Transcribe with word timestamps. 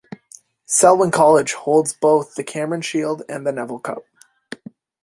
Selwyn 0.65 1.11
college 1.11 1.53
holds 1.53 1.93
both 1.93 2.33
The 2.33 2.43
Cameron 2.43 2.81
Shield 2.81 3.21
and 3.29 3.45
The 3.45 3.51
Nevill 3.51 3.77
Cup. 3.77 4.03